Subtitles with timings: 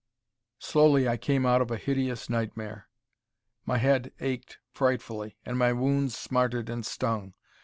[0.57, 2.87] Slowly I came out of a hideous nightmare.
[3.67, 7.35] My head ached frightfully, and my wounds smarted and stung.